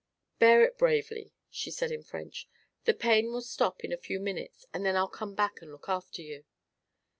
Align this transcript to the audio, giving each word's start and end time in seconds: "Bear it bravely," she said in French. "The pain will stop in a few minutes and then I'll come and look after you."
"Bear 0.39 0.63
it 0.63 0.79
bravely," 0.79 1.31
she 1.51 1.69
said 1.69 1.91
in 1.91 2.01
French. 2.01 2.49
"The 2.85 2.95
pain 2.95 3.27
will 3.31 3.43
stop 3.43 3.83
in 3.83 3.91
a 3.93 3.97
few 3.97 4.19
minutes 4.19 4.65
and 4.73 4.83
then 4.83 4.95
I'll 4.95 5.07
come 5.07 5.35
and 5.37 5.71
look 5.71 5.89
after 5.89 6.23
you." 6.23 6.43